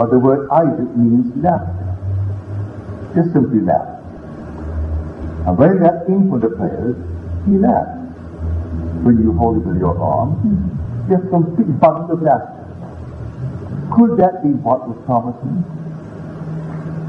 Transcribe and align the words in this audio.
But 0.00 0.12
the 0.12 0.18
word 0.18 0.48
Isaac 0.48 0.96
means 0.96 1.28
laughter. 1.44 1.76
Just 3.14 3.34
simply 3.34 3.60
laugh. 3.60 4.00
And 5.44 5.58
when 5.60 5.76
that 5.84 6.08
infant 6.08 6.40
appears, 6.40 6.96
he 7.44 7.60
laughed. 7.60 8.00
When 9.04 9.20
you 9.20 9.36
hold 9.36 9.60
it 9.60 9.68
in 9.68 9.76
your 9.76 9.92
arms, 10.00 10.40
just 11.12 11.28
complete 11.28 11.68
bundle 11.84 12.16
of 12.16 12.22
laughter. 12.22 12.64
Could 13.92 14.16
that 14.16 14.40
be 14.42 14.56
what 14.64 14.88
was 14.88 14.96
promising? 15.04 15.68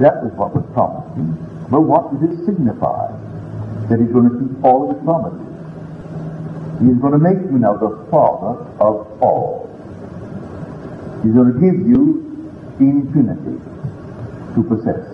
That 0.03 0.20
was 0.20 0.36
what 0.36 0.52
was 0.52 0.67
promising. 0.76 1.31
But 1.72 1.88
what 1.88 2.11
does 2.11 2.28
it 2.28 2.44
signify? 2.44 3.08
That 3.88 4.03
he's 4.03 4.11
going 4.11 4.28
to 4.28 4.36
keep 4.36 4.66
all 4.66 4.92
of 4.92 4.98
his 4.98 5.03
promises. 5.08 5.48
He's 6.83 7.00
going 7.00 7.16
to 7.16 7.23
make 7.23 7.39
you 7.39 7.55
now 7.55 7.80
the 7.80 8.03
father 8.11 8.67
of 8.83 9.08
all. 9.23 9.72
He's 11.23 11.31
going 11.31 11.55
to 11.55 11.59
give 11.61 11.88
you 11.88 12.20
infinity 12.81 13.61
to 14.55 14.63
possess. 14.63 15.05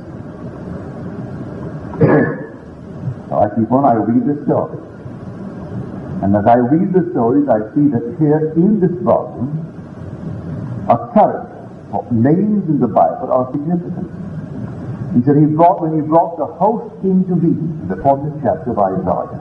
now 3.30 3.40
I 3.40 3.50
keep 3.56 3.72
on, 3.72 3.86
I 3.86 3.94
read 3.94 4.26
the 4.26 4.44
story. 4.46 4.80
And 6.24 6.36
as 6.36 6.46
I 6.48 6.56
read 6.56 6.94
the 6.94 7.10
stories, 7.12 7.48
I 7.48 7.60
see 7.76 7.88
that 7.94 8.16
here 8.18 8.54
in 8.56 8.80
this 8.80 8.92
volume, 9.04 9.54
a 10.90 11.12
character, 11.14 11.70
or 11.92 12.08
names 12.12 12.68
in 12.70 12.80
the 12.80 12.88
Bible 12.88 13.32
are 13.32 13.52
significant. 13.52 14.10
He 15.16 15.24
said 15.24 15.38
he 15.38 15.46
brought, 15.46 15.82
when 15.82 15.96
he 15.96 16.02
brought 16.02 16.38
the 16.38 16.46
host 16.46 16.94
into 17.04 17.36
being, 17.36 17.80
in 17.82 17.88
the 17.88 17.96
40th 17.96 18.42
chapter 18.42 18.72
of 18.72 18.80
Isaiah, 18.80 19.40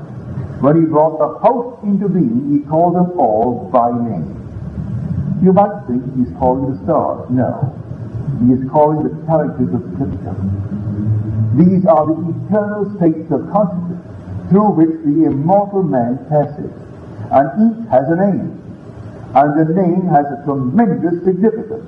when 0.61 0.81
he 0.81 0.87
brought 0.87 1.19
the 1.19 1.39
host 1.39 1.83
into 1.85 2.09
being, 2.09 2.53
he 2.53 2.69
called 2.69 2.97
them 2.97 3.19
all 3.19 3.69
by 3.73 3.91
name. 3.93 4.37
You 5.43 5.53
might 5.53 5.85
think 5.87 6.03
he's 6.17 6.33
calling 6.39 6.73
the 6.73 6.83
stars. 6.85 7.29
No. 7.31 7.73
He 8.41 8.53
is 8.53 8.69
calling 8.71 9.03
the 9.03 9.15
characters 9.27 9.73
of 9.73 9.83
Scripture. 9.95 10.37
These 11.57 11.87
are 11.87 12.07
the 12.07 12.19
eternal 12.47 12.85
states 12.97 13.31
of 13.33 13.49
consciousness 13.51 14.03
through 14.51 14.71
which 14.77 14.95
the 15.05 15.25
immortal 15.25 15.83
man 15.83 16.19
passes. 16.29 16.71
And 17.31 17.47
each 17.65 17.89
has 17.91 18.07
a 18.11 18.17
name. 18.17 18.63
And 19.35 19.49
the 19.59 19.75
name 19.75 20.07
has 20.09 20.27
a 20.27 20.43
tremendous 20.45 21.25
significance. 21.25 21.85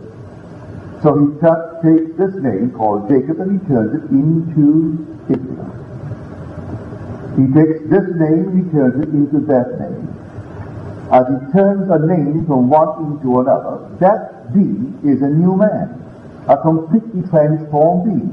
So 1.02 1.14
he 1.14 1.26
takes 1.38 2.16
this 2.16 2.34
name 2.42 2.72
called 2.72 3.08
Jacob 3.08 3.40
and 3.40 3.60
he 3.60 3.68
turns 3.68 3.94
it 3.94 4.10
into 4.10 5.06
Israel. 5.28 5.70
He 7.36 7.46
takes 7.54 7.86
this 7.88 8.08
name 8.18 8.48
and 8.50 8.64
he 8.64 8.72
turns 8.72 9.04
it 9.04 9.10
into 9.10 9.38
that 9.46 9.78
name. 9.78 10.08
As 11.12 11.24
he 11.28 11.52
turns 11.52 11.88
a 11.88 11.98
name 12.04 12.44
from 12.46 12.68
one 12.68 13.12
into 13.12 13.40
another, 13.40 13.88
that 14.00 14.52
being 14.52 14.98
is 15.04 15.22
a 15.22 15.28
new 15.28 15.56
man, 15.56 15.94
a 16.48 16.56
completely 16.56 17.22
transformed 17.28 18.04
being. 18.08 18.32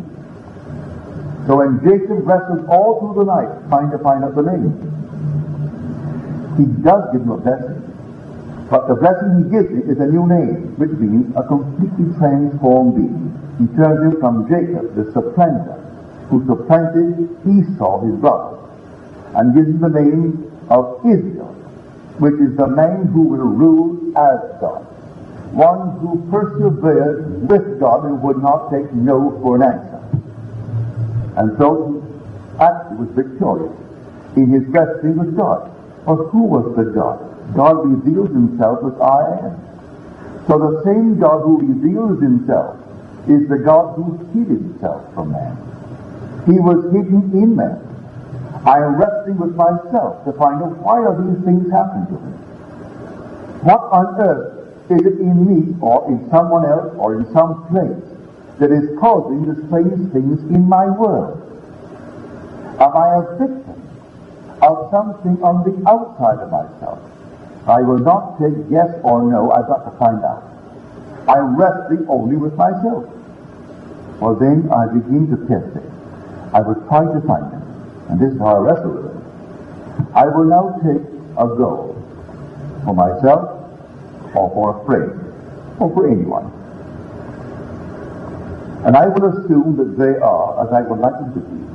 So 1.47 1.57
when 1.57 1.79
Jacob 1.83 2.25
wrestles 2.25 2.65
all 2.69 2.99
through 2.99 3.23
the 3.23 3.27
night 3.29 3.69
trying 3.69 3.91
to 3.91 3.99
find 3.99 4.23
out 4.23 4.35
the 4.35 4.41
name, 4.41 4.71
he 6.57 6.65
does 6.81 7.03
give 7.11 7.21
him 7.21 7.31
a 7.31 7.37
blessing. 7.37 7.81
But 8.69 8.87
the 8.87 8.95
blessing 8.95 9.43
he 9.43 9.51
gives 9.51 9.69
him 9.69 9.89
is 9.89 9.99
a 9.99 10.07
new 10.07 10.25
name, 10.25 10.73
which 10.79 10.91
means 10.97 11.35
a 11.35 11.43
completely 11.43 12.17
transformed 12.17 12.95
being. 12.95 13.29
He 13.59 13.67
turns 13.75 14.13
him 14.13 14.19
from 14.19 14.49
Jacob, 14.49 14.95
the 14.95 15.11
supplanter, 15.11 15.77
who 16.29 16.43
supplanted 16.47 17.29
Esau, 17.45 18.01
his 18.07 18.15
brother, 18.19 18.57
and 19.35 19.53
gives 19.53 19.67
him 19.67 19.81
the 19.81 19.89
name 19.89 20.51
of 20.69 21.05
Israel, 21.05 21.53
which 22.17 22.33
is 22.41 22.55
the 22.57 22.67
man 22.67 23.05
who 23.13 23.21
will 23.21 23.53
rule 23.53 24.17
as 24.17 24.39
God. 24.59 24.87
One 25.55 25.97
who 25.99 26.19
persevered 26.29 27.49
with 27.49 27.79
God 27.79 28.03
and 28.03 28.21
would 28.21 28.43
not 28.43 28.69
take 28.71 28.91
no 28.91 29.39
for 29.41 29.55
an 29.55 29.63
answer. 29.63 30.03
And 31.37 31.57
so 31.57 32.03
he 32.03 32.59
actually 32.59 32.97
was 33.05 33.09
victorious 33.15 33.71
in 34.35 34.49
his 34.49 34.67
wrestling 34.67 35.15
with 35.15 35.37
God. 35.37 35.71
Well, 36.05 36.27
who 36.27 36.43
was 36.43 36.75
the 36.75 36.91
God? 36.91 37.23
God 37.55 37.87
reveals 37.87 38.31
himself 38.31 38.79
as 38.83 38.99
I 38.99 39.47
am. 39.47 39.55
So 40.47 40.59
the 40.59 40.83
same 40.83 41.19
God 41.19 41.39
who 41.43 41.59
reveals 41.59 42.21
himself 42.21 42.75
is 43.29 43.47
the 43.47 43.57
God 43.57 43.95
who 43.95 44.17
hid 44.33 44.47
himself 44.47 45.13
from 45.13 45.31
man. 45.31 45.55
He 46.45 46.59
was 46.59 46.83
hidden 46.91 47.31
in 47.31 47.55
man. 47.55 47.79
I 48.65 48.83
am 48.83 48.99
wrestling 48.99 49.37
with 49.37 49.55
myself 49.55 50.25
to 50.25 50.33
find 50.33 50.61
out 50.61 50.77
why 50.83 50.99
are 50.99 51.15
these 51.15 51.43
things 51.45 51.71
happening 51.71 52.07
to 52.07 52.19
me. 52.19 52.31
What 53.63 53.79
on 53.91 54.19
earth 54.19 54.54
is 54.89 55.01
it 55.01 55.19
in 55.19 55.45
me 55.45 55.75
or 55.81 56.05
in 56.11 56.29
someone 56.29 56.65
else 56.65 56.93
or 56.97 57.15
in 57.19 57.25
some 57.33 57.65
place 57.69 58.05
that 58.59 58.71
is 58.71 58.97
causing 58.99 59.45
the 59.45 59.55
strange 59.65 60.11
things 60.13 60.39
in 60.53 60.67
my 60.69 60.85
world? 60.85 61.41
Am 62.79 62.95
I 62.95 63.17
a 63.17 63.37
victim 63.37 63.81
of 64.61 64.91
something 64.91 65.41
on 65.41 65.65
the 65.65 65.89
outside 65.89 66.37
of 66.39 66.51
myself? 66.51 66.99
I 67.67 67.81
will 67.81 67.97
not 67.97 68.37
say 68.37 68.53
yes 68.69 68.89
or 69.01 69.23
no, 69.23 69.51
I've 69.51 69.67
got 69.67 69.89
to 69.89 69.97
find 69.97 70.23
out. 70.23 70.43
I'm 71.27 71.57
wrestling 71.57 72.05
only 72.07 72.37
with 72.37 72.53
myself. 72.53 73.09
Well, 74.21 74.35
then 74.35 74.69
I 74.71 74.85
begin 74.85 75.27
to 75.33 75.37
test 75.47 75.75
it. 75.75 75.91
I 76.53 76.61
will 76.61 76.79
try 76.87 77.03
to 77.03 77.21
find 77.25 77.51
it. 77.51 77.65
And 78.11 78.19
this 78.19 78.31
is 78.33 78.39
how 78.39 78.57
I 78.57 78.59
wrestle 78.59 78.91
with 78.91 79.05
it. 79.09 80.13
I 80.13 80.27
will 80.27 80.45
now 80.45 80.77
take 80.85 81.01
a 81.37 81.47
goal 81.47 81.97
for 82.85 82.93
myself 82.93 83.64
or 84.35 84.49
for 84.53 84.81
a 84.81 84.85
friend 84.85 85.11
or 85.79 85.93
for 85.93 86.07
anyone. 86.09 86.51
And 88.85 88.95
I 88.95 89.07
will 89.07 89.25
assume 89.33 89.77
that 89.77 89.97
they 89.97 90.19
are 90.19 90.67
as 90.67 90.71
I 90.73 90.81
would 90.81 90.99
like 90.99 91.13
them 91.13 91.33
to 91.33 91.39
be. 91.39 91.65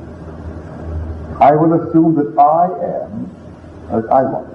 I 1.41 1.53
will 1.53 1.75
assume 1.75 2.15
that 2.17 2.39
I 2.39 2.67
am 2.85 3.31
as 3.91 4.05
I 4.07 4.23
want. 4.23 4.47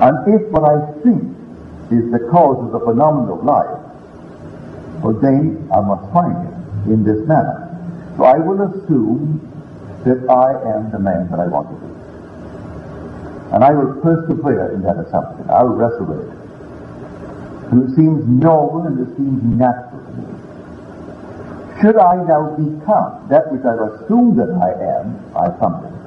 And 0.00 0.34
if 0.34 0.48
what 0.50 0.64
I 0.64 0.92
think 1.02 1.22
is 1.90 2.10
the 2.12 2.28
cause 2.30 2.64
of 2.64 2.72
the 2.72 2.80
phenomenon 2.80 3.30
of 3.30 3.44
life, 3.44 3.80
well 5.02 5.14
then 5.14 5.68
I 5.72 5.80
must 5.80 6.12
find 6.12 6.36
it 6.46 6.92
in 6.92 7.04
this 7.04 7.26
manner. 7.26 7.68
So 8.16 8.24
I 8.24 8.38
will 8.38 8.60
assume 8.62 9.40
that 10.04 10.28
I 10.28 10.76
am 10.76 10.90
the 10.90 10.98
man 10.98 11.30
that 11.30 11.40
I 11.40 11.46
want 11.46 11.68
to 11.70 11.76
be. 11.86 11.99
And 13.52 13.64
I 13.64 13.72
will 13.72 13.94
persevere 14.00 14.72
in 14.72 14.82
that 14.82 14.96
assumption. 14.96 15.50
I 15.50 15.62
will 15.64 15.74
wrestle 15.74 16.06
with 16.06 16.20
it. 16.22 16.40
And 17.72 17.82
it 17.88 17.94
seems 17.96 18.26
normal 18.26 18.86
and 18.86 18.98
it 19.00 19.16
seems 19.16 19.42
natural 19.42 20.00
to 20.04 20.12
me. 20.18 20.26
Should 21.80 21.96
I 21.96 22.22
now 22.24 22.54
become 22.56 23.26
that 23.28 23.50
which 23.50 23.62
I've 23.64 23.80
assumed 23.80 24.38
that 24.38 24.50
I 24.50 24.70
am, 25.00 25.18
I 25.34 25.48
it. 25.48 26.00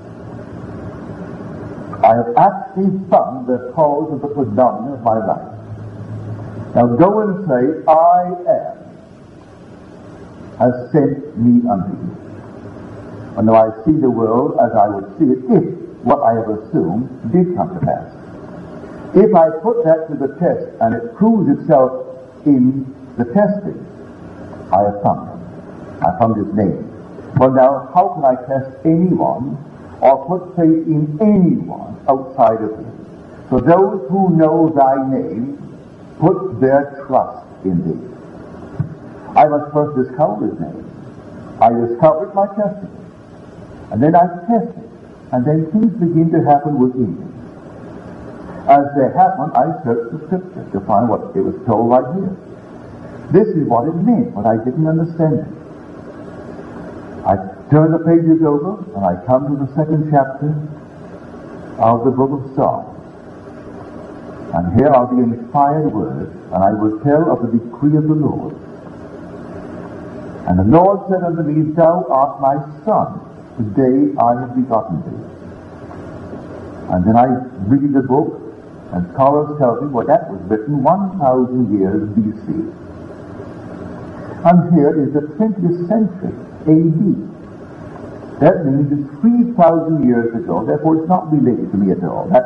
I 2.03 2.15
have 2.15 2.35
actually 2.37 2.99
found 3.09 3.47
the 3.47 3.71
cause 3.73 4.11
of 4.13 4.21
the 4.21 4.27
phenomenon 4.35 4.93
of 4.93 5.03
my 5.03 5.25
life. 5.25 5.53
Now 6.75 6.87
go 6.87 7.19
and 7.21 7.47
say, 7.47 7.83
I 7.87 8.33
am, 8.51 8.75
has 10.59 10.91
sent 10.91 11.37
me 11.37 11.67
unto 11.69 11.91
you. 11.91 12.11
And 13.37 13.47
now 13.47 13.55
I 13.55 13.85
see 13.85 13.93
the 13.93 14.09
world 14.09 14.59
as 14.59 14.71
I 14.73 14.87
would 14.87 15.17
see 15.17 15.25
it 15.31 15.39
if 15.49 15.82
what 16.03 16.21
I 16.21 16.33
have 16.35 16.49
assumed 16.49 17.07
did 17.31 17.55
come 17.55 17.73
to 17.73 17.85
pass. 17.85 18.11
If 19.15 19.33
I 19.35 19.49
put 19.61 19.83
that 19.85 20.07
to 20.09 20.15
the 20.15 20.35
test 20.39 20.67
and 20.81 20.93
it 20.95 21.15
proves 21.15 21.47
itself 21.59 22.07
in 22.45 22.93
the 23.17 23.25
testing, 23.25 23.79
I 24.71 24.83
have 24.83 25.01
found 25.03 25.29
him. 25.29 25.39
I 26.01 26.17
found 26.19 26.35
his 26.35 26.53
name. 26.55 26.89
Well 27.37 27.51
now, 27.51 27.89
how 27.93 28.09
can 28.15 28.25
I 28.25 28.35
test 28.47 28.75
anyone 28.85 29.57
or 30.01 30.25
put 30.25 30.55
faith 30.55 30.87
in 30.87 31.17
anyone 31.21 31.97
outside 32.07 32.61
of 32.61 32.71
him? 32.71 32.93
So 33.49 33.59
those 33.59 34.09
who 34.09 34.35
know 34.35 34.73
thy 34.75 34.97
name 35.09 35.57
put 36.19 36.59
their 36.59 37.03
trust 37.07 37.45
in 37.65 37.83
thee. 37.85 38.13
I 39.35 39.47
must 39.47 39.71
first 39.73 39.95
discover 39.95 40.47
his 40.47 40.59
name. 40.59 40.83
I 41.61 41.69
discovered 41.69 42.33
my 42.33 42.47
testing. 42.55 42.89
And 43.91 44.01
then 44.01 44.15
I 44.15 44.25
test 44.47 44.77
it. 44.77 44.92
And 45.33 45.43
then 45.43 45.65
things 45.71 45.91
begin 45.97 46.29
to 46.29 46.45
happen 46.45 46.77
within 46.77 47.17
me. 47.17 47.25
As 48.69 48.85
they 48.95 49.09
happen, 49.17 49.49
I 49.57 49.81
search 49.83 50.13
the 50.13 50.19
scripture 50.27 50.63
to 50.71 50.79
find 50.85 51.09
what 51.09 51.35
it 51.35 51.41
was 51.41 51.57
told 51.65 51.89
right 51.89 52.05
here. 52.13 52.37
This 53.33 53.49
is 53.57 53.67
what 53.67 53.89
it 53.89 53.95
meant, 53.95 54.35
but 54.35 54.45
I 54.45 54.63
didn't 54.63 54.85
understand 54.85 55.41
it. 55.41 55.49
I 57.25 57.35
turn 57.71 57.91
the 57.91 58.05
pages 58.05 58.45
over 58.45 58.85
and 58.93 59.03
I 59.03 59.25
come 59.25 59.49
to 59.49 59.65
the 59.65 59.73
second 59.73 60.11
chapter 60.11 60.53
of 61.81 62.05
the 62.05 62.11
book 62.11 62.29
of 62.29 62.55
Psalms. 62.55 62.93
And 64.53 64.77
here 64.77 64.93
are 64.93 65.09
the 65.09 65.17
inspired 65.23 65.91
words, 65.91 66.29
and 66.53 66.63
I 66.63 66.73
will 66.73 66.99
tell 66.99 67.31
of 67.31 67.41
the 67.41 67.57
decree 67.57 67.97
of 67.97 68.07
the 68.07 68.13
Lord. 68.13 68.53
And 70.45 70.59
the 70.59 70.69
Lord 70.77 71.09
said 71.09 71.23
unto 71.23 71.41
me, 71.41 71.73
Thou 71.73 72.05
art 72.07 72.39
my 72.39 72.61
son, 72.85 73.32
today 73.57 74.13
I 74.19 74.39
have 74.39 74.55
begotten 74.55 75.01
thee. 75.05 75.23
And 76.93 77.05
then 77.07 77.15
I 77.15 77.25
read 77.69 77.93
the 77.93 78.01
book, 78.01 78.41
and 78.91 79.11
scholars 79.13 79.57
tell 79.59 79.81
me, 79.81 79.87
well, 79.87 80.05
that 80.05 80.29
was 80.29 80.41
written 80.49 80.83
1,000 80.83 81.79
years 81.79 82.09
BC. 82.09 82.69
And 84.45 84.73
here 84.75 84.93
is 85.01 85.13
the 85.13 85.21
20th 85.21 85.87
century 85.87 86.33
AD. 86.67 87.33
That 88.41 88.65
means 88.65 88.91
it's 88.91 89.21
3,000 89.21 90.05
years 90.05 90.35
ago, 90.35 90.65
therefore 90.65 90.97
it's 90.97 91.07
not 91.07 91.31
related 91.31 91.71
to 91.71 91.77
me 91.77 91.91
at 91.91 92.03
all. 92.03 92.27
That's 92.27 92.45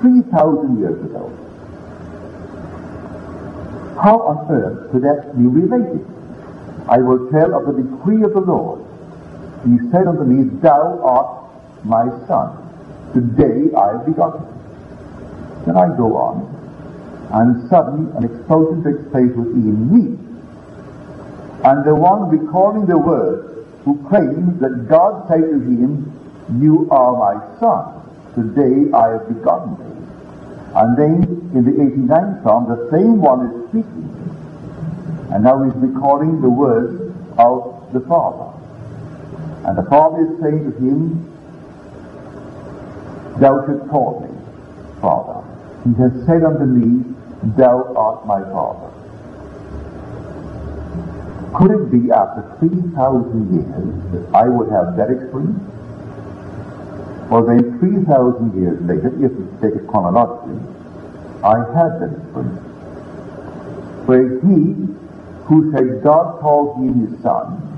3,000 0.00 0.78
years 0.80 0.98
ago. 1.04 1.30
How 4.00 4.20
on 4.20 4.50
earth 4.50 4.90
could 4.90 5.02
that 5.02 5.36
be 5.36 5.46
related? 5.46 6.04
I 6.88 6.98
will 6.98 7.30
tell 7.30 7.54
of 7.54 7.66
the 7.66 7.82
decree 7.82 8.22
of 8.22 8.32
the 8.32 8.40
Lord. 8.40 8.84
He 9.64 9.78
said 9.90 10.06
unto 10.06 10.24
me, 10.24 10.44
Thou 10.60 11.00
art 11.02 11.84
my 11.84 12.04
son. 12.26 12.60
Today 13.14 13.74
I 13.74 13.96
have 13.96 14.06
begotten. 14.06 14.44
Then 15.64 15.76
I 15.76 15.96
go 15.96 16.16
on, 16.16 16.44
and 17.32 17.68
suddenly 17.70 18.10
an 18.16 18.24
explosion 18.24 18.84
takes 18.84 19.08
place 19.10 19.32
within 19.34 19.88
me. 19.88 20.18
And 21.64 21.84
the 21.84 21.94
one 21.94 22.28
recalling 22.28 22.84
the 22.84 22.98
word 22.98 23.64
who 23.84 23.96
claims 24.08 24.60
that 24.60 24.88
God 24.88 25.26
said 25.28 25.40
to 25.40 25.60
him, 25.60 26.12
You 26.60 26.88
are 26.90 27.12
my 27.16 27.58
son. 27.58 28.02
Today 28.34 28.92
I 28.92 29.12
have 29.12 29.28
begotten 29.28 29.76
thee. 29.76 29.94
And 30.74 30.98
then 30.98 31.22
in 31.54 31.64
the 31.64 31.70
89th 31.70 32.42
Psalm, 32.42 32.68
the 32.68 32.90
same 32.90 33.20
one 33.20 33.46
is 33.46 33.68
speaking. 33.70 34.10
And 35.32 35.44
now 35.44 35.62
he's 35.62 35.74
recalling 35.76 36.42
the 36.42 36.50
words 36.50 37.00
of 37.38 37.92
the 37.92 38.00
Father. 38.00 38.53
And 39.66 39.78
the 39.78 39.82
Father 39.84 40.22
is 40.22 40.40
saying 40.42 40.70
to 40.70 40.76
him, 40.78 41.30
Thou 43.40 43.66
shalt 43.66 43.88
call 43.88 44.20
me 44.20 44.34
Father. 45.00 45.42
He 45.84 45.94
has 45.94 46.12
said 46.26 46.44
unto 46.44 46.64
me, 46.64 47.14
Thou 47.56 47.94
art 47.94 48.26
my 48.26 48.40
Father. 48.52 48.90
Could 51.54 51.70
it 51.70 51.90
be 51.90 52.10
after 52.10 52.56
3,000 52.58 53.54
years 53.54 54.12
that 54.12 54.34
I 54.34 54.48
would 54.48 54.70
have 54.70 54.96
that 54.96 55.10
experience? 55.10 55.60
Well, 57.30 57.46
then 57.46 57.78
3,000 57.78 58.60
years 58.60 58.80
later, 58.82 59.08
if 59.24 59.32
we 59.32 59.44
take 59.60 59.80
it 59.80 59.86
chronologically, 59.88 60.60
I 61.42 61.58
had 61.72 62.00
that 62.00 62.16
experience. 62.20 62.60
Where 64.06 64.40
he 64.40 64.88
who 65.44 65.72
said 65.72 66.02
God 66.02 66.40
called 66.40 66.80
me 66.80 67.06
his 67.06 67.22
son, 67.22 67.73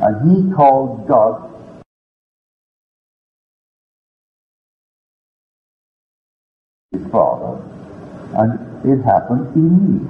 and 0.00 0.48
he 0.48 0.52
called 0.54 1.08
God 1.08 1.50
his 6.92 7.10
father, 7.10 7.62
and 8.34 8.52
it 8.84 9.02
happened 9.04 9.54
in 9.56 10.00
me. 10.00 10.08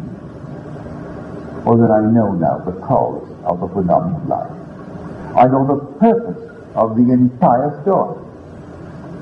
Or 1.64 1.76
that 1.78 1.90
I 1.90 2.00
know 2.00 2.32
now 2.32 2.58
the 2.58 2.80
cause 2.86 3.28
of 3.44 3.60
the 3.60 3.68
phenomenon 3.68 4.22
of 4.22 4.28
life. 4.28 5.36
I 5.36 5.46
know 5.46 5.66
the 5.66 5.98
purpose 5.98 6.50
of 6.74 6.96
the 6.96 7.12
entire 7.12 7.80
story. 7.82 8.22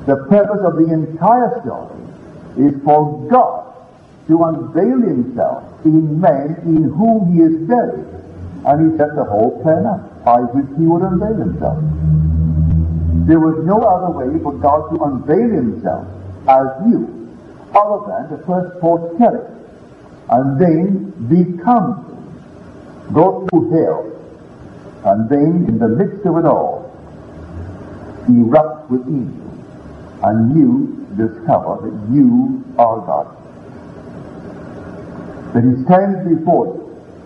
The 0.07 0.17
purpose 0.29 0.61
of 0.65 0.77
the 0.77 0.93
entire 0.93 1.61
story 1.63 2.69
is 2.69 2.83
for 2.85 3.27
God 3.31 3.75
to 4.29 4.43
unveil 4.45 5.01
himself 5.01 5.65
in 5.85 6.21
man 6.21 6.57
in 6.65 6.85
whom 6.85 7.33
he 7.33 7.41
is 7.41 7.69
buried. 7.69 8.07
And 8.67 8.93
he 8.93 8.99
set 8.99 9.15
the 9.15 9.25
whole 9.25 9.63
plan 9.63 9.87
up 9.87 10.14
by 10.25 10.41
which 10.41 10.67
he 10.79 10.85
would 10.87 11.03
unveil 11.03 11.37
himself. 11.37 11.79
There 13.27 13.41
was 13.41 13.65
no 13.65 13.81
other 13.81 14.11
way 14.13 14.39
for 14.43 14.53
God 14.53 14.89
to 14.91 15.03
unveil 15.05 15.51
himself 15.51 16.07
as 16.49 16.67
you 16.87 17.25
other 17.75 18.07
than 18.07 18.29
to 18.39 18.45
first 18.47 18.81
foretell 18.81 19.35
it 19.35 19.51
and 20.31 20.61
then 20.61 21.11
become 21.29 22.05
go 23.13 23.47
through 23.49 23.71
hell 23.71 24.11
and 25.13 25.29
then 25.29 25.67
in 25.69 25.79
the 25.79 25.89
midst 25.89 26.25
of 26.27 26.37
it 26.39 26.45
all 26.47 26.91
erupt 28.29 28.91
within 28.91 29.29
you 29.33 29.45
and 30.23 30.57
you 30.57 31.07
discover 31.17 31.89
that 31.91 32.13
you 32.15 32.65
are 32.79 33.01
God. 33.07 33.29
That 35.55 35.63
he 35.65 35.85
stands 35.85 36.29
before 36.29 36.67
you, 36.67 36.84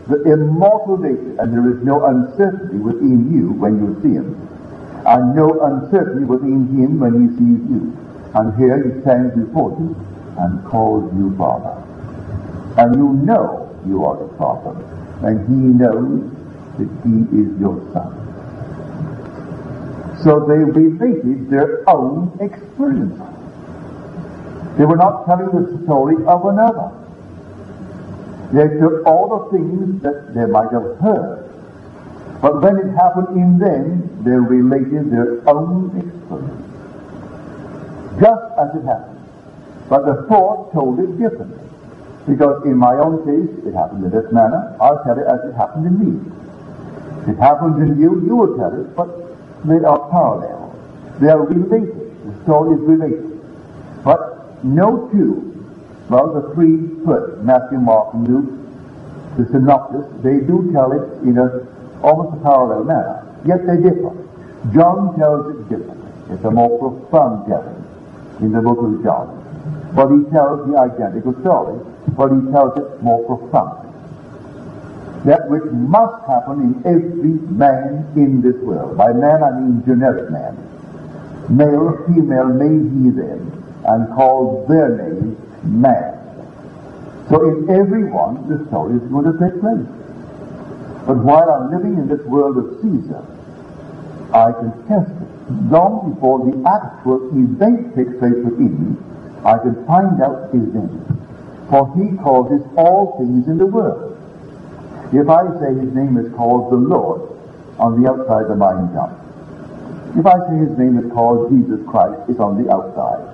the 0.09 0.23
immortal 0.33 0.97
nature, 0.97 1.37
and 1.41 1.53
there 1.53 1.71
is 1.71 1.85
no 1.85 2.07
uncertainty 2.07 2.79
within 2.79 3.31
you 3.31 3.53
when 3.53 3.77
you 3.77 3.95
see 4.03 4.15
him, 4.15 4.35
and 5.07 5.37
no 5.37 5.61
uncertainty 5.61 6.25
within 6.25 6.67
him 6.77 6.99
when 6.99 7.29
he 7.29 7.37
sees 7.37 7.61
you. 7.69 7.93
And 8.35 8.57
here 8.57 8.83
he 8.83 9.01
stands 9.03 9.35
before 9.37 9.71
you 9.79 9.95
and 10.39 10.65
calls 10.65 11.13
you 11.15 11.37
Father. 11.37 11.77
And 12.79 12.97
you 12.97 13.13
know 13.25 13.69
you 13.87 14.05
are 14.05 14.17
his 14.27 14.39
Father, 14.39 14.73
and 15.27 15.47
he 15.49 15.55
knows 15.77 16.25
that 16.79 16.89
he 17.05 17.29
is 17.37 17.61
your 17.61 17.77
Son. 17.93 18.15
So 20.23 20.41
they 20.41 20.57
related 20.57 21.51
their 21.51 21.89
own 21.89 22.33
experience. 22.41 23.21
They 24.79 24.85
were 24.85 24.97
not 24.97 25.27
telling 25.27 25.51
the 25.53 25.85
story 25.85 26.17
of 26.25 26.47
another. 26.47 26.93
They 28.53 28.69
took 28.81 29.05
all 29.07 29.29
the 29.29 29.59
things 29.59 30.03
that 30.03 30.35
they 30.35 30.47
might 30.47 30.73
have 30.73 30.97
heard. 30.99 31.45
But 32.41 32.63
when 32.63 32.77
it 32.77 32.95
happened 32.95 33.37
in 33.37 33.59
them, 33.59 34.23
they 34.25 34.31
related 34.31 35.11
their 35.11 35.47
own 35.49 35.91
experience. 35.97 36.65
Just 38.21 38.45
as 38.59 38.75
it 38.77 38.85
happened. 38.87 39.19
But 39.89 40.07
the 40.07 40.27
thought 40.29 40.73
told 40.73 41.01
it 41.01 41.19
differently. 41.19 41.65
Because 42.27 42.65
in 42.65 42.77
my 42.77 42.95
own 42.95 43.25
case, 43.25 43.67
it 43.67 43.75
happened 43.75 44.05
in 44.05 44.11
this 44.11 44.31
manner. 44.33 44.77
I'll 44.81 45.03
tell 45.05 45.19
it 45.19 45.27
as 45.27 45.41
it 45.49 45.55
happened 45.57 45.87
in 45.87 45.97
me. 45.99 47.33
It 47.33 47.39
happens 47.39 47.81
in 47.81 48.01
you, 48.01 48.23
you 48.25 48.37
will 48.37 48.57
tell 48.57 48.73
it, 48.81 48.95
but 48.97 49.09
they 49.67 49.85
are 49.85 50.09
parallel. 50.11 50.75
They 51.21 51.29
are 51.29 51.45
related. 51.45 51.97
The 52.25 52.43
story 52.45 52.77
is 52.77 52.81
related. 52.81 53.41
But 54.05 54.65
no 54.65 55.09
two, 55.11 55.48
well, 56.09 56.33
the 56.33 56.55
three 56.55 56.89
first, 57.05 57.43
Matthew, 57.43 57.79
Mark, 57.79 58.15
and 58.15 58.29
Luke, 58.29 58.51
the 59.37 59.47
synoptics, 59.47 60.09
they 60.23 60.41
do 60.41 60.71
tell 60.73 60.93
it 60.93 61.23
in 61.23 61.39
a 61.39 61.67
almost 62.03 62.39
a 62.39 62.43
parallel 62.43 62.85
manner. 62.85 63.27
Yet 63.47 63.67
they 63.67 63.77
differ. 63.77 64.13
John 64.75 65.19
tells 65.19 65.55
it 65.55 65.69
differently. 65.69 66.11
It's 66.31 66.45
a 66.45 66.51
more 66.51 66.79
profound 66.79 67.47
telling 67.49 67.85
in 68.41 68.53
the 68.53 68.61
book 68.61 68.79
of 68.79 69.03
John. 69.03 69.35
But 69.95 70.11
he 70.11 70.25
tells 70.31 70.69
the 70.71 70.79
identical 70.79 71.35
story, 71.41 71.81
but 72.17 72.31
he 72.31 72.41
tells 72.53 72.79
it 72.79 73.03
more 73.03 73.25
profoundly. 73.27 73.89
that 75.25 75.49
which 75.51 75.65
must 75.73 76.25
happen 76.27 76.61
in 76.63 76.75
every 76.87 77.35
man 77.53 78.07
in 78.17 78.41
this 78.41 78.57
world. 78.63 78.97
By 78.97 79.13
man 79.13 79.43
I 79.43 79.51
mean 79.61 79.83
generic 79.85 80.31
man. 80.31 80.57
Male, 81.49 82.05
female, 82.07 82.47
made 82.47 82.93
he 82.93 83.11
them, 83.11 83.65
and 83.87 84.09
called 84.15 84.69
their 84.69 84.91
name 84.97 85.37
man. 85.69 86.15
So 87.29 87.45
in 87.49 87.71
every 87.71 88.05
one 88.05 88.49
the 88.49 88.65
story 88.69 88.97
is 88.97 89.03
going 89.11 89.29
to 89.29 89.37
take 89.39 89.61
place. 89.61 89.87
But 91.07 91.25
while 91.25 91.49
I'm 91.51 91.71
living 91.71 91.97
in 91.99 92.09
this 92.09 92.21
world 92.27 92.59
of 92.59 92.81
Caesar, 92.81 93.25
I 94.33 94.53
can 94.53 94.73
test 94.89 95.11
it. 95.11 95.29
Long 95.73 96.13
before 96.13 96.45
the 96.45 96.57
actual 96.69 97.29
event 97.33 97.97
takes 97.97 98.13
place 98.19 98.37
within 98.45 98.77
me, 98.77 98.97
I 99.45 99.57
can 99.59 99.87
find 99.87 100.21
out 100.21 100.53
his 100.53 100.69
name. 100.75 101.01
For 101.71 101.89
he 101.97 102.17
causes 102.19 102.61
all 102.77 103.17
things 103.17 103.49
in 103.49 103.57
the 103.57 103.67
world. 103.67 104.17
If 105.13 105.29
I 105.29 105.49
say 105.61 105.73
his 105.81 105.95
name 105.95 106.19
is 106.19 106.33
called 106.35 106.73
the 106.73 106.77
Lord, 106.77 107.33
on 107.79 108.03
the 108.03 108.11
outside 108.11 108.49
the 108.49 108.57
mind 108.57 108.93
jumps. 108.93 109.17
If 110.19 110.27
I 110.27 110.37
say 110.49 110.57
his 110.59 110.77
name 110.77 110.99
is 110.99 111.11
called 111.13 111.51
Jesus 111.51 111.81
Christ, 111.89 112.21
it's 112.29 112.41
on 112.41 112.63
the 112.63 112.73
outside. 112.73 113.25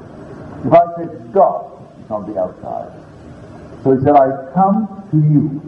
If 0.66 0.72
I 0.72 0.84
say 0.96 1.32
God, 1.32 1.73
on 2.10 2.32
the 2.32 2.40
outside. 2.40 2.92
So 3.82 3.96
he 3.96 4.04
said, 4.04 4.14
I 4.16 4.52
come 4.54 4.88
to 5.10 5.16
you, 5.16 5.60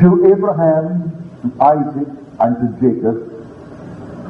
to 0.00 0.32
Abraham, 0.32 1.10
to 1.42 1.62
Isaac, 1.62 2.08
and 2.40 2.56
to 2.56 2.66
Jacob. 2.80 3.28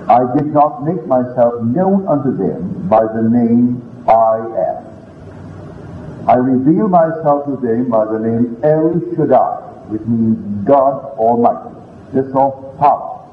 I 0.09 0.37
did 0.37 0.53
not 0.53 0.85
make 0.85 1.07
myself 1.07 1.63
known 1.63 2.07
unto 2.09 2.37
them 2.37 2.89
by 2.89 3.03
the 3.03 3.23
name 3.23 3.81
I 4.09 4.39
am. 4.39 6.29
I 6.29 6.35
reveal 6.35 6.89
myself 6.89 7.47
to 7.47 7.57
them 7.57 7.89
by 7.89 8.05
the 8.07 8.19
name 8.19 8.57
El 8.63 9.01
Shaddai 9.17 9.73
which 9.93 10.03
means 10.09 10.39
God 10.65 11.05
Almighty. 11.19 11.77
This 12.13 12.27
of 12.35 12.79
power, 12.79 13.29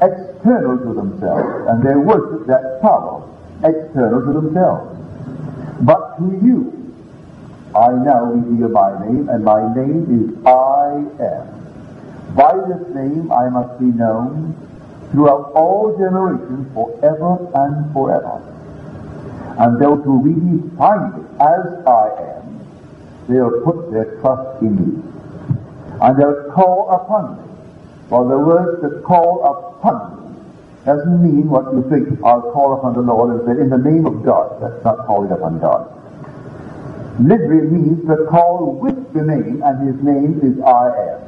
external 0.00 0.78
to 0.78 0.92
themselves, 0.92 1.68
and 1.68 1.82
they 1.82 1.96
worship 1.96 2.46
that 2.46 2.80
power 2.82 3.24
external 3.64 4.20
to 4.20 4.32
themselves. 4.40 4.90
But 5.80 6.16
to 6.18 6.24
you, 6.42 6.94
I 7.74 7.90
now 7.90 8.24
reveal 8.24 8.68
my 8.68 9.06
name, 9.06 9.28
and 9.28 9.44
my 9.44 9.74
name 9.74 10.06
is 10.10 10.46
I 10.46 11.04
am. 11.22 12.34
By 12.36 12.54
this 12.68 12.94
name 12.94 13.32
I 13.32 13.48
must 13.48 13.78
be 13.78 13.86
known 13.86 14.54
throughout 15.10 15.52
all 15.54 15.96
generations 15.98 16.72
forever 16.74 17.38
and 17.54 17.92
forever. 17.92 18.42
And 19.58 19.80
those 19.80 20.04
who 20.04 20.18
really 20.20 20.62
find 20.76 21.14
it 21.14 21.40
as 21.40 21.86
I 21.86 22.38
am, 22.38 22.60
they'll 23.28 23.60
put 23.62 23.92
their 23.92 24.20
trust 24.20 24.62
in 24.62 24.74
me 24.76 25.02
and 26.00 26.18
they'll 26.18 26.50
call 26.52 26.90
upon 26.90 27.36
me. 27.36 27.42
For 28.08 28.28
the 28.28 28.38
words 28.38 28.82
that 28.82 29.02
call 29.04 29.44
upon 29.44 30.16
me 30.16 30.23
doesn't 30.84 31.22
mean 31.22 31.48
what 31.48 31.72
you 31.72 31.82
think. 31.88 32.20
I'll 32.24 32.52
call 32.52 32.78
upon 32.78 32.94
the 32.94 33.00
Lord 33.00 33.30
and 33.32 33.40
say, 33.46 33.60
in 33.62 33.70
the 33.70 33.78
name 33.78 34.06
of 34.06 34.22
God. 34.24 34.60
That's 34.60 34.84
not 34.84 35.06
calling 35.06 35.30
upon 35.30 35.58
God. 35.60 35.90
Literally 37.20 37.68
means 37.68 38.06
to 38.08 38.26
call 38.28 38.74
with 38.74 39.12
the 39.14 39.22
name, 39.22 39.62
and 39.62 39.88
his 39.88 40.02
name 40.04 40.40
is 40.42 40.60
I 40.60 41.14
am. 41.14 41.20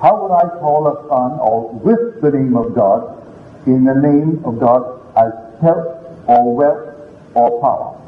How 0.00 0.22
would 0.22 0.32
I 0.32 0.48
call 0.60 0.86
upon 0.86 1.38
or 1.40 1.72
with 1.72 2.20
the 2.20 2.30
name 2.30 2.56
of 2.56 2.74
God 2.74 3.22
in 3.66 3.84
the 3.84 3.94
name 3.94 4.42
of 4.44 4.60
God 4.60 5.00
as 5.16 5.32
health 5.60 6.04
or 6.26 6.54
wealth 6.54 6.94
or 7.34 7.60
power? 7.60 8.00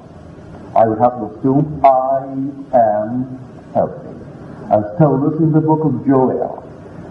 I 0.74 0.86
would 0.86 0.98
have 0.98 1.18
to 1.18 1.38
assume 1.38 1.80
I 1.84 2.24
am 2.76 3.38
healthy 3.72 4.16
as 4.70 4.84
told 4.98 5.32
us 5.32 5.38
in 5.40 5.52
the 5.52 5.60
book 5.60 5.84
of 5.84 6.06
Joel. 6.06 6.65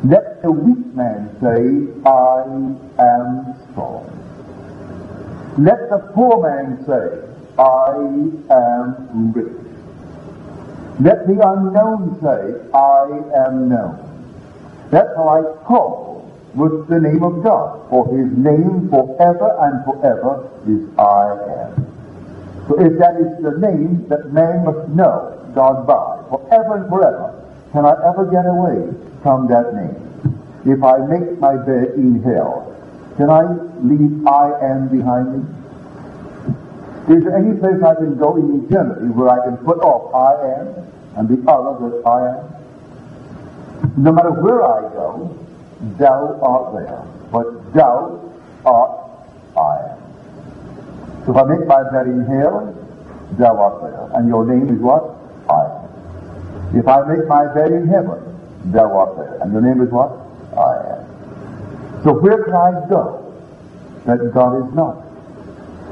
Let 0.05 0.43
the 0.43 0.51
weak 0.51 0.85
man 0.93 1.35
say, 1.41 1.89
I 2.05 2.43
am 3.01 3.55
strong. 3.71 4.05
Let 5.57 5.89
the 5.89 5.97
poor 6.13 6.43
man 6.43 6.85
say, 6.85 7.25
I 7.57 7.95
am 8.53 9.31
rich. 9.33 9.51
Let 10.99 11.25
the 11.25 11.41
unknown 11.41 12.19
say, 12.21 12.69
I 12.71 13.47
am 13.47 13.67
known. 13.67 13.97
That's 14.91 15.09
how 15.15 15.27
I 15.27 15.65
call 15.65 16.29
with 16.53 16.87
the 16.87 16.99
name 16.99 17.23
of 17.23 17.43
God, 17.43 17.89
for 17.89 18.05
his 18.15 18.29
name 18.37 18.89
forever 18.89 19.57
and 19.59 19.83
forever 19.85 20.51
is 20.67 20.85
I 20.99 21.33
am. 21.65 21.87
So 22.67 22.79
if 22.79 22.99
that 22.99 23.15
is 23.17 23.41
the 23.41 23.57
name 23.57 24.05
that 24.09 24.31
man 24.31 24.65
must 24.65 24.87
know 24.89 25.33
God 25.55 25.87
by, 25.87 26.21
forever 26.29 26.77
and 26.77 26.89
forever, 26.89 27.41
can 27.71 27.85
I 27.85 27.95
ever 28.07 28.29
get 28.29 28.45
away 28.45 28.93
from 29.25 29.47
that 29.47 29.73
name? 29.73 29.97
If 30.69 30.83
I 30.83 31.01
make 31.09 31.39
my 31.39 31.57
bed 31.57 31.97
in 31.97 32.21
hell, 32.21 32.69
can 33.17 33.31
I 33.31 33.41
leave 33.81 34.21
I 34.27 34.53
am 34.61 34.87
behind 34.87 35.33
me? 35.33 35.41
Is 37.09 37.23
there 37.23 37.35
any 37.35 37.57
place 37.57 37.81
I 37.81 37.95
can 37.95 38.17
go 38.19 38.35
in 38.37 38.63
eternity 38.63 39.07
where 39.09 39.29
I 39.29 39.43
can 39.43 39.57
put 39.65 39.79
off 39.81 40.13
I 40.13 40.61
am 40.61 40.65
and 41.17 41.25
the 41.25 41.41
other 41.49 41.73
that 41.89 42.05
I 42.05 42.37
am? 42.37 44.03
No 44.03 44.11
matter 44.11 44.29
where 44.29 44.61
I 44.61 44.93
go, 44.93 45.35
thou 45.97 46.37
art 46.43 46.85
there. 46.85 47.01
But 47.31 47.73
thou 47.73 48.21
art 48.63 48.93
I 49.57 49.89
am. 49.89 51.25
So 51.25 51.31
if 51.31 51.37
I 51.37 51.43
make 51.49 51.65
my 51.65 51.81
bed 51.89 52.05
in 52.05 52.25
hell, 52.25 52.77
thou 53.39 53.57
art 53.57 53.81
there. 53.81 54.19
And 54.19 54.27
your 54.27 54.45
name 54.45 54.69
is 54.69 54.79
what? 54.79 55.17
I 55.49 55.65
am. 55.65 56.77
If 56.77 56.87
I 56.87 57.01
make 57.07 57.27
my 57.27 57.51
bed 57.55 57.71
in 57.71 57.87
heaven, 57.87 58.34
thou 58.71 58.97
art 58.97 59.17
there. 59.17 59.37
And 59.41 59.51
your 59.51 59.61
name 59.61 59.81
is 59.81 59.89
what? 59.89 60.11
I 60.57 60.97
am. 60.97 62.03
So 62.03 62.13
where 62.13 62.43
can 62.43 62.53
I 62.53 62.87
go 62.89 63.33
that 64.05 64.33
God 64.33 64.67
is 64.67 64.73
not? 64.75 65.01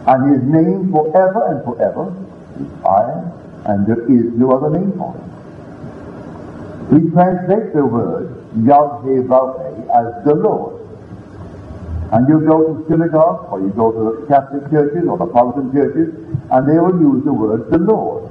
And 0.06 0.34
his 0.34 0.44
name 0.44 0.92
forever 0.92 1.48
and 1.48 1.64
forever 1.64 2.14
is 2.60 2.68
I 2.86 3.04
am, 3.12 3.32
and 3.66 3.88
there 3.88 4.04
is 4.12 4.34
no 4.36 4.52
other 4.52 4.70
name 4.78 4.92
for 4.94 5.14
him. 5.14 5.30
We 6.92 7.10
translate 7.12 7.74
the 7.74 7.86
word 7.86 8.30
Yahweh 8.64 9.22
as 9.22 10.26
the 10.26 10.36
Lord. 10.36 10.82
And 12.12 12.28
you 12.30 12.42
go 12.46 12.76
to 12.76 12.86
synagogues, 12.88 13.48
or 13.50 13.60
you 13.62 13.70
go 13.70 13.92
to 13.92 14.22
the 14.22 14.28
Catholic 14.28 14.70
churches 14.70 15.08
or 15.08 15.18
the 15.18 15.26
Protestant 15.26 15.74
churches, 15.74 16.14
and 16.52 16.70
they 16.70 16.78
will 16.78 17.00
use 17.00 17.24
the 17.24 17.34
word 17.34 17.72
the 17.72 17.80
Lord. 17.80 18.30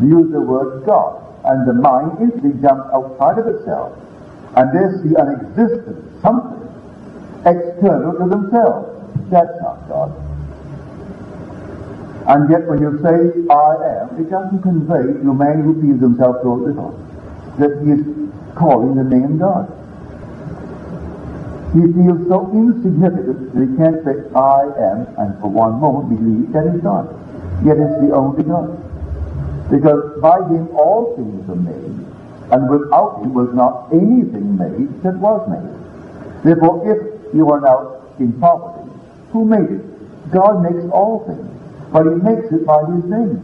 They 0.00 0.06
use 0.08 0.32
the 0.32 0.40
word 0.40 0.84
God 0.86 1.25
and 1.46 1.66
the 1.66 1.74
mind 1.74 2.18
instantly 2.20 2.52
jumps 2.60 2.90
outside 2.92 3.38
of 3.38 3.46
itself 3.46 3.96
and 4.56 4.66
they 4.72 4.86
see 5.02 5.14
an 5.14 5.28
existence, 5.40 6.02
something 6.22 6.66
external 7.44 8.12
to 8.18 8.26
themselves. 8.28 8.88
That's 9.30 9.60
not 9.60 9.88
God. 9.88 10.10
And 12.26 12.50
yet 12.50 12.66
when 12.66 12.80
you 12.80 12.98
say, 13.02 13.30
I 13.52 14.02
am, 14.02 14.18
it 14.18 14.28
doesn't 14.28 14.62
convey 14.62 15.22
to 15.22 15.30
a 15.30 15.34
man 15.34 15.62
who 15.62 15.80
feels 15.80 16.00
himself 16.00 16.36
so 16.42 16.54
little 16.54 16.90
that 17.58 17.70
he 17.84 17.92
is 17.94 18.02
calling 18.56 18.96
the 18.96 19.04
name 19.04 19.38
God. 19.38 19.70
He 21.72 21.82
feels 21.92 22.26
so 22.26 22.50
insignificant 22.52 23.54
that 23.54 23.60
he 23.60 23.70
can't 23.76 24.02
say, 24.02 24.16
I 24.34 24.66
am, 24.80 25.06
and 25.18 25.38
for 25.40 25.50
one 25.52 25.78
moment 25.78 26.18
believe 26.18 26.52
that 26.52 26.66
he's 26.72 26.82
God. 26.82 27.06
Yet 27.64 27.76
it's 27.76 28.00
the 28.02 28.10
only 28.16 28.42
God. 28.42 28.74
Because 29.70 30.20
by 30.20 30.38
him 30.48 30.68
all 30.76 31.16
things 31.16 31.48
are 31.50 31.56
made, 31.56 32.06
and 32.52 32.70
without 32.70 33.20
him 33.22 33.34
was 33.34 33.52
not 33.52 33.88
anything 33.92 34.56
made 34.56 35.02
that 35.02 35.16
was 35.18 35.42
made. 35.50 36.44
Therefore, 36.44 36.86
if 36.86 37.34
you 37.34 37.50
are 37.50 37.60
now 37.60 38.02
in 38.20 38.32
poverty, 38.34 38.88
who 39.32 39.44
made 39.44 39.70
it? 39.70 40.30
God 40.30 40.62
makes 40.62 40.84
all 40.92 41.24
things, 41.26 41.50
but 41.92 42.04
he 42.04 42.14
makes 42.14 42.52
it 42.52 42.64
by 42.64 42.78
his 42.94 43.04
name. 43.04 43.42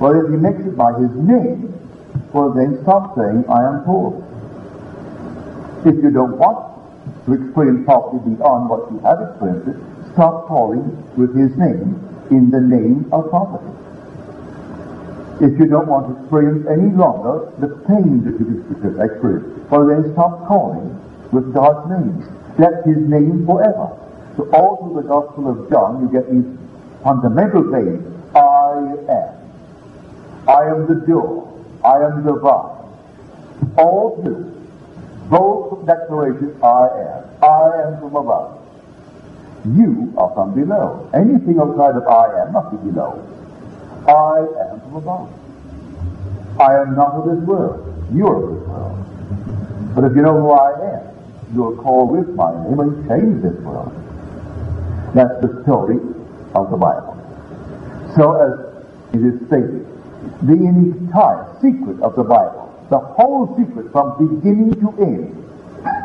Well, 0.00 0.24
if 0.24 0.30
he 0.30 0.36
makes 0.36 0.60
it 0.60 0.76
by 0.76 0.92
his 0.98 1.10
name, 1.16 1.72
well 2.32 2.52
then 2.52 2.80
stop 2.82 3.16
saying, 3.16 3.44
I 3.48 3.64
am 3.68 3.84
poor. 3.84 4.16
If 5.84 6.02
you 6.02 6.10
don't 6.10 6.38
want 6.38 6.64
to 7.26 7.32
experience 7.34 7.86
poverty 7.86 8.18
beyond 8.24 8.70
what 8.70 8.90
you 8.90 8.98
have 9.00 9.20
experienced, 9.20 9.80
stop 10.12 10.48
calling 10.48 10.84
with 11.16 11.36
his 11.36 11.56
name 11.56 12.00
in 12.30 12.50
the 12.50 12.60
name 12.60 13.08
of 13.12 13.30
poverty 13.30 13.76
if 15.40 15.58
you 15.58 15.66
don't 15.66 15.86
want 15.86 16.08
to 16.08 16.22
experience 16.22 16.66
any 16.66 16.90
longer 16.96 17.52
the 17.60 17.68
pain 17.86 18.24
that 18.24 18.40
you 18.40 18.64
experience. 19.00 19.70
Well, 19.70 19.86
then 19.86 20.12
stop 20.12 20.46
calling 20.48 20.88
with 21.32 21.52
God's 21.52 21.90
name. 21.90 22.24
That's 22.56 22.84
His 22.86 22.98
name 22.98 23.44
forever. 23.44 23.92
So 24.36 24.48
all 24.52 24.76
through 24.80 25.02
the 25.02 25.08
Gospel 25.08 25.50
of 25.50 25.68
John, 25.70 26.00
you 26.00 26.08
get 26.08 26.30
these 26.30 26.46
fundamental 27.02 27.70
things. 27.70 28.00
I 28.34 28.96
am. 29.12 29.36
I 30.48 30.62
am 30.70 30.86
the 30.86 31.06
door. 31.06 31.52
I 31.84 32.00
am 32.04 32.24
the 32.24 32.34
vine. 32.34 33.76
All 33.76 34.20
through. 34.22 34.52
Both 35.28 35.86
declarations, 35.86 36.62
I 36.62 36.88
am. 36.88 37.24
I 37.42 37.82
am 37.82 38.00
from 38.00 38.14
above. 38.16 38.62
You 39.74 40.14
are 40.16 40.32
from 40.34 40.54
below. 40.54 41.10
Anything 41.12 41.58
outside 41.58 41.96
of 41.96 42.06
I 42.06 42.42
am 42.42 42.52
must 42.52 42.70
be 42.70 42.90
below. 42.90 43.20
I 44.08 44.38
am 44.70 44.80
from 44.80 44.96
above. 44.96 45.32
I 46.60 46.74
am 46.80 46.96
not 46.96 47.12
of 47.14 47.24
this 47.26 47.46
world. 47.46 48.10
You 48.14 48.26
are 48.26 48.36
of 48.36 48.58
this 48.58 48.68
world. 48.68 49.94
But 49.94 50.04
if 50.04 50.16
you 50.16 50.22
know 50.22 50.40
who 50.40 50.50
I 50.50 50.94
am, 50.94 51.06
you'll 51.54 51.76
call 51.76 52.06
with 52.06 52.28
my 52.34 52.52
name 52.64 52.80
and 52.80 53.08
change 53.08 53.42
this 53.42 53.58
world. 53.62 53.92
That's 55.14 55.40
the 55.40 55.62
story 55.62 55.96
of 56.54 56.70
the 56.70 56.76
Bible. 56.76 57.16
So 58.16 58.32
as 58.36 59.14
it 59.14 59.24
is 59.24 59.46
stated, 59.48 59.86
the 60.42 60.52
entire 60.52 61.46
secret 61.60 62.00
of 62.02 62.14
the 62.16 62.24
Bible, 62.24 62.72
the 62.90 62.98
whole 62.98 63.56
secret 63.56 63.90
from 63.92 64.16
beginning 64.18 64.74
to 64.80 65.02
end, 65.02 65.32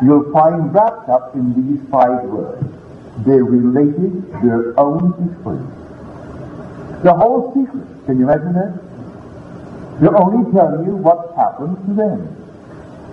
you'll 0.03 0.31
find 0.31 0.73
wrapped 0.73 1.09
up 1.09 1.35
in 1.35 1.53
these 1.53 1.81
five 1.89 2.23
words. 2.23 2.63
They 3.25 3.41
related 3.41 4.31
their 4.41 4.79
own 4.79 5.13
experience. 5.29 7.03
The 7.03 7.13
whole 7.13 7.51
secret. 7.53 7.87
Can 8.05 8.19
you 8.19 8.29
imagine 8.29 8.53
that? 8.53 8.73
They're 10.01 10.17
only 10.17 10.51
telling 10.51 10.85
you 10.85 10.95
what 10.95 11.35
happened 11.35 11.77
to 11.87 11.93
them. 11.93 12.25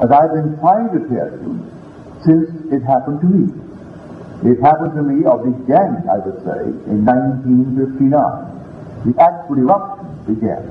As 0.01 0.11
I've 0.11 0.33
been 0.33 0.59
trying 0.61 0.89
to 0.95 1.01
tell 1.09 1.31
you 1.43 1.61
since 2.25 2.49
it 2.73 2.83
happened 2.83 3.21
to 3.21 3.27
me. 3.27 3.53
It 4.51 4.61
happened 4.63 4.95
to 4.95 5.03
me, 5.03 5.25
or 5.27 5.39
began, 5.39 6.07
I 6.09 6.19
would 6.19 6.39
say, 6.47 6.63
in 6.91 7.05
1959. 7.05 8.59
The 9.05 9.15
actual 9.23 9.59
eruption 9.59 10.35
began 10.35 10.63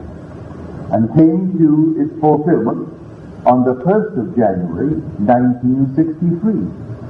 and 0.92 1.14
came 1.16 1.58
to 1.60 1.96
its 2.00 2.20
fulfillment 2.20 2.88
on 3.46 3.64
the 3.64 3.76
1st 3.84 4.20
of 4.20 4.36
January 4.36 4.96
1963 5.24 6.64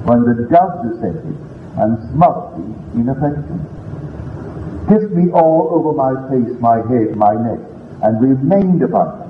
when 0.06 0.22
the 0.26 0.46
dove 0.50 0.82
descended 0.82 1.36
and 1.78 1.98
smothered 2.10 2.58
me 2.58 2.74
in 3.00 3.08
affection. 3.08 3.58
Kissed 4.88 5.12
me 5.12 5.30
all 5.32 5.68
over 5.70 5.92
my 5.92 6.14
face, 6.30 6.58
my 6.60 6.76
head, 6.88 7.16
my 7.16 7.34
neck, 7.34 7.60
and 8.02 8.20
remained 8.20 8.82
upon 8.82 9.20
me. 9.20 9.26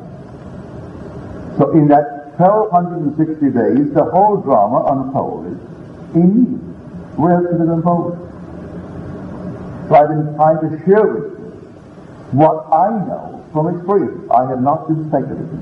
So 1.58 1.72
in 1.72 1.88
that 1.88 2.38
1260 2.38 3.50
days, 3.50 3.92
the 3.92 4.04
whole 4.04 4.36
drama 4.36 4.86
unfolded 4.92 5.58
in 6.14 6.44
me. 6.44 6.58
Where 7.18 7.42
could 7.42 7.60
it 7.60 7.68
unfold? 7.68 8.14
So 9.88 9.94
I've 9.96 10.08
been 10.08 10.34
trying 10.36 10.60
to 10.62 10.84
share 10.86 11.06
with 11.06 11.32
you 11.34 11.50
what 12.30 12.70
I 12.70 12.90
know 13.08 13.44
from 13.52 13.74
experience. 13.74 14.30
I 14.30 14.46
have 14.46 14.60
not 14.62 14.86
been 14.86 15.08
speculating. 15.08 15.58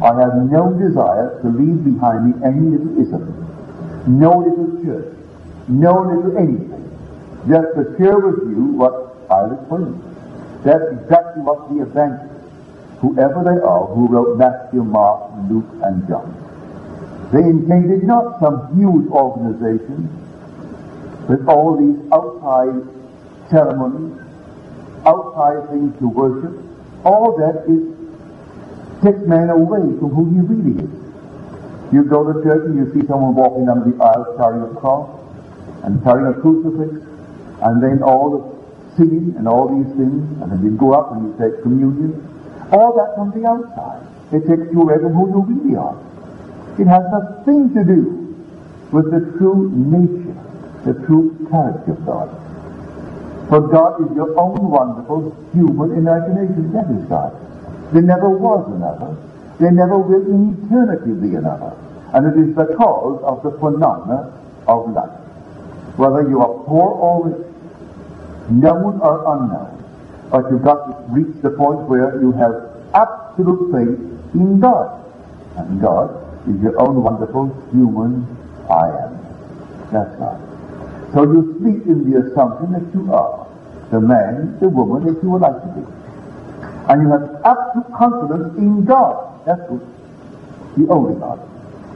I 0.00 0.14
have 0.20 0.36
no 0.46 0.72
desire 0.78 1.40
to 1.42 1.48
leave 1.48 1.82
behind 1.84 2.30
me 2.30 2.46
any 2.46 2.76
little 2.76 3.00
ism, 3.02 3.26
no 4.06 4.38
little 4.38 4.84
church, 4.84 5.12
no 5.66 6.06
little 6.06 6.38
anything. 6.38 6.86
Just 7.48 7.74
to 7.74 7.96
share 7.98 8.18
with 8.18 8.48
you 8.48 8.78
what 8.78 9.09
I've 9.40 9.52
experienced. 9.58 10.04
That's 10.64 10.84
exactly 10.92 11.42
what 11.42 11.68
the 11.72 11.82
evangelists, 11.82 12.44
whoever 13.00 13.42
they 13.44 13.60
are, 13.64 13.86
who 13.86 14.08
wrote 14.08 14.36
Matthew, 14.36 14.84
Mark, 14.84 15.32
Luke, 15.48 15.68
and 15.82 16.06
John. 16.06 16.36
They 17.32 17.40
intended 17.40 18.04
not 18.04 18.40
some 18.40 18.76
huge 18.76 19.08
organization 19.08 20.08
with 21.28 21.46
all 21.48 21.76
these 21.78 21.96
outside 22.12 22.82
ceremonies, 23.48 24.20
outside 25.06 25.68
things 25.70 25.96
to 26.00 26.08
worship. 26.08 26.52
All 27.04 27.36
that 27.38 27.64
is 27.70 27.96
takes 29.02 29.26
man 29.26 29.48
away 29.48 29.80
from 29.98 30.10
who 30.10 30.28
he 30.28 30.40
really 30.40 30.84
is. 30.84 30.90
You 31.92 32.04
go 32.04 32.30
to 32.32 32.42
church 32.42 32.66
and 32.66 32.76
you 32.76 32.92
see 32.92 33.06
someone 33.06 33.34
walking 33.34 33.66
down 33.66 33.88
the 33.88 33.96
aisle 34.04 34.34
carrying 34.36 34.62
a 34.62 34.74
cross 34.78 35.08
and 35.84 36.02
carrying 36.04 36.26
a 36.26 36.34
crucifix, 36.40 37.06
and 37.62 37.82
then 37.82 38.02
all 38.02 38.30
the 38.30 38.59
singing 38.96 39.34
and 39.36 39.46
all 39.48 39.68
these 39.68 39.92
things, 39.96 40.22
and 40.42 40.52
then 40.52 40.64
you 40.64 40.70
go 40.76 40.92
up 40.94 41.12
and 41.12 41.26
you 41.26 41.32
take 41.38 41.62
communion. 41.62 42.14
All 42.72 42.94
that 42.96 43.14
from 43.16 43.30
the 43.34 43.46
outside. 43.48 44.06
It 44.32 44.46
takes 44.46 44.70
you 44.72 44.82
away 44.82 44.98
from 45.02 45.12
who 45.12 45.26
you 45.28 45.40
really 45.42 45.76
are. 45.76 45.98
It 46.78 46.86
has 46.86 47.02
nothing 47.10 47.74
to 47.74 47.84
do 47.84 48.30
with 48.92 49.10
the 49.10 49.36
true 49.38 49.70
nature, 49.74 50.38
the 50.84 50.94
true 51.06 51.34
character 51.50 51.92
of 51.92 52.06
God. 52.06 52.28
For 53.48 53.60
God 53.60 54.00
is 54.06 54.14
your 54.14 54.38
own 54.38 54.70
wonderful 54.70 55.34
human 55.52 55.98
imagination. 55.98 56.72
That 56.72 56.86
is 56.90 57.04
God. 57.06 57.34
There 57.92 58.02
never 58.02 58.28
was 58.30 58.64
another. 58.70 59.16
There 59.58 59.72
never 59.72 59.98
will 59.98 60.22
in 60.22 60.54
eternity 60.64 61.12
be 61.12 61.34
another. 61.34 61.74
And 62.14 62.26
it 62.26 62.38
is 62.38 62.54
the 62.54 62.74
cause 62.76 63.20
of 63.24 63.42
the 63.42 63.50
phenomena 63.58 64.32
of 64.68 64.90
life. 64.92 65.18
Whether 65.98 66.28
you 66.30 66.40
are 66.40 66.54
poor 66.64 66.94
or 66.94 67.28
rich, 67.28 67.49
known 68.50 69.00
or 69.00 69.24
unknown, 69.34 69.84
but 70.30 70.50
you've 70.50 70.62
got 70.62 70.86
to 70.86 71.12
reach 71.12 71.42
the 71.42 71.50
point 71.50 71.80
where 71.88 72.20
you 72.20 72.32
have 72.32 72.70
absolute 72.94 73.72
faith 73.72 74.34
in 74.34 74.60
God. 74.60 74.96
And 75.56 75.80
God 75.80 76.10
is 76.48 76.60
your 76.62 76.80
own 76.80 77.02
wonderful 77.02 77.48
human 77.72 78.26
I 78.70 78.88
am. 79.04 79.18
That's 79.92 80.14
God. 80.16 80.40
So 81.12 81.24
you 81.24 81.56
sleep 81.58 81.86
in 81.86 82.10
the 82.10 82.26
assumption 82.26 82.72
that 82.72 82.94
you 82.94 83.12
are 83.12 83.46
the 83.90 84.00
man, 84.00 84.58
the 84.60 84.68
woman 84.68 85.12
that 85.12 85.20
you 85.22 85.30
would 85.30 85.42
like 85.42 85.60
to 85.60 85.68
be. 85.74 85.86
And 86.88 87.02
you 87.02 87.10
have 87.10 87.42
absolute 87.44 87.92
confidence 87.96 88.56
in 88.56 88.84
God. 88.84 89.44
That's 89.44 89.60
good. 89.68 89.86
The 90.76 90.88
only 90.88 91.18
God. 91.18 91.40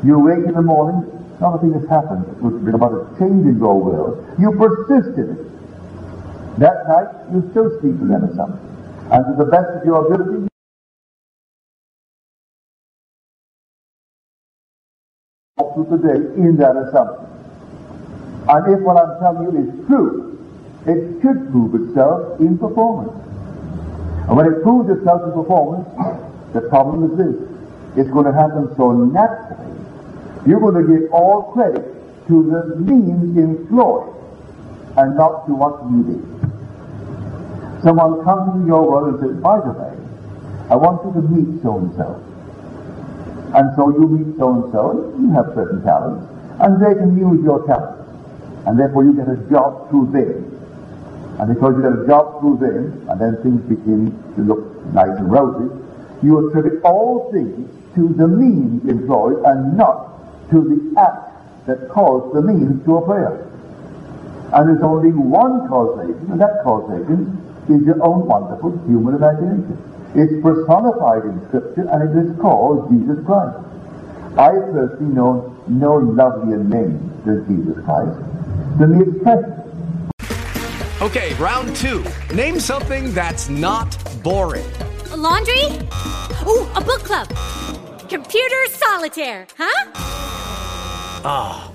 You 0.05 0.19
wake 0.19 0.45
in 0.45 0.55
the 0.55 0.63
morning, 0.63 1.07
not 1.41 1.55
a 1.57 1.59
thing 1.59 1.73
has 1.73 1.89
happened 1.89 2.27
which 2.43 2.61
bring 2.63 2.75
about 2.75 2.93
a 2.93 3.19
change 3.19 3.47
in 3.47 3.59
your 3.59 3.81
world. 3.81 4.27
You 4.39 4.51
persist 4.53 5.17
in 5.17 5.31
it. 5.31 5.54
That 6.59 6.87
night, 6.87 7.09
you 7.33 7.49
still 7.51 7.71
sleep 7.81 7.99
in 8.01 8.09
that 8.09 8.23
assumption. 8.31 8.61
And 9.11 9.25
to 9.27 9.45
the 9.45 9.51
best 9.51 9.71
of 9.75 9.85
your 9.85 10.07
ability, 10.07 10.49
up 15.59 15.75
to 15.75 15.85
today 15.91 16.21
in 16.37 16.57
that 16.59 16.77
assumption. 16.77 17.27
And 18.49 18.75
if 18.75 18.81
what 18.81 18.97
I'm 18.97 19.19
telling 19.21 19.51
you 19.51 19.67
is 19.67 19.87
true, 19.87 20.39
it 20.87 21.23
should 21.23 21.51
prove 21.51 21.75
itself 21.75 22.39
in 22.41 22.59
performance. 22.59 23.13
And 24.29 24.37
when 24.37 24.47
it 24.47 24.63
proves 24.63 24.91
itself 24.91 25.23
in 25.25 25.33
performance, 25.33 25.89
the 26.53 26.61
problem 26.63 27.11
is 27.11 27.19
this. 27.19 27.49
It's 27.97 28.11
going 28.11 28.27
to 28.27 28.33
happen 28.33 28.73
so 28.77 28.93
naturally. 28.93 29.75
You're 30.47 30.61
going 30.61 30.87
to 30.87 31.01
give 31.01 31.13
all 31.13 31.53
credit 31.53 31.83
to 32.29 32.43
the 32.51 32.77
means 32.77 33.37
employed 33.37 34.15
and 34.97 35.17
not 35.17 35.47
to 35.47 35.55
what 35.55 35.83
you 35.91 36.05
did. 36.05 36.34
Someone 37.85 38.25
comes 38.25 38.57
into 38.57 38.67
your 38.67 38.89
world 38.89 39.15
and 39.15 39.21
says, 39.21 39.37
by 39.43 39.61
the 39.61 39.73
way, 39.77 39.93
I 40.71 40.77
want 40.77 41.05
you 41.05 41.13
to 41.21 41.29
meet 41.29 41.63
so-and-so. 41.63 42.17
And 43.55 43.77
so 43.77 43.93
you 43.93 44.09
meet 44.09 44.39
so-and-so, 44.39 45.15
you 45.21 45.31
have 45.37 45.53
certain 45.55 45.85
talents, 45.85 46.25
and 46.61 46.81
they 46.81 46.95
can 46.97 47.13
use 47.13 47.45
your 47.45 47.61
talents. 47.67 48.09
And 48.67 48.81
therefore 48.81 49.05
you 49.05 49.13
get 49.13 49.29
a 49.29 49.37
job 49.53 49.91
through 49.91 50.17
them. 50.17 50.49
And 51.39 51.53
because 51.53 51.77
you 51.77 51.83
get 51.83 51.93
a 51.93 52.07
job 52.07 52.41
through 52.41 52.57
them, 52.65 53.07
and 53.11 53.21
then 53.21 53.37
things 53.45 53.61
begin 53.69 54.17
to 54.37 54.41
look 54.41 54.65
nice 54.95 55.13
and 55.19 55.31
rosy, 55.31 55.69
you 56.23 56.49
attribute 56.49 56.83
all 56.85 57.31
things 57.33 57.69
to 57.97 58.09
the 58.17 58.27
means 58.27 58.89
employed 58.89 59.45
and 59.45 59.77
not 59.77 60.49
to 60.51 60.65
the 60.65 60.99
act 60.99 61.67
that 61.67 61.91
caused 61.91 62.35
the 62.35 62.41
means 62.41 62.83
to 62.87 62.97
appear. 62.97 63.54
And 64.55 64.69
there's 64.69 64.83
only 64.83 65.11
one 65.11 65.67
causation, 65.69 66.31
and 66.31 66.41
that 66.41 66.63
causation 66.63 67.27
is 67.69 67.83
your 67.83 68.01
own 68.07 68.25
wonderful 68.27 68.71
human 68.87 69.17
imagination. 69.17 69.77
It's 70.15 70.33
personified 70.43 71.25
in 71.25 71.43
Scripture, 71.49 71.89
and 71.91 72.07
it 72.07 72.15
is 72.31 72.41
called 72.41 72.89
Jesus 72.89 73.19
Christ. 73.27 73.59
I 74.39 74.51
personally 74.71 75.13
know 75.13 75.57
no 75.67 75.97
lovelier 75.97 76.63
name 76.63 77.03
than 77.25 77.45
Jesus 77.49 77.85
Christ. 77.85 78.15
than 78.79 78.79
The 78.79 78.87
mere 78.87 79.13
precious. 79.23 79.65
Okay, 81.03 81.35
round 81.35 81.75
two. 81.75 82.05
Name 82.33 82.61
something 82.61 83.13
that's 83.13 83.49
not 83.49 83.99
boring. 84.23 84.65
A 85.11 85.17
laundry? 85.17 85.65
Ooh, 86.47 86.69
a 86.77 86.81
book 86.81 87.03
club. 87.03 87.29
Computer 88.09 88.67
solitaire, 88.69 89.49
huh? 89.59 89.91
Ah, 91.27 91.71
oh, 91.71 91.74